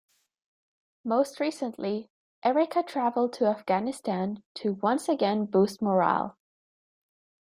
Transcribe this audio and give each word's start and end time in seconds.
Most 1.05 1.39
recently, 1.39 2.09
Ericka 2.43 2.87
traveled 2.87 3.33
to 3.33 3.45
Afghanistan 3.45 4.41
to 4.55 4.73
once 4.81 5.07
again 5.07 5.45
boost 5.45 5.79
morale. 5.79 6.39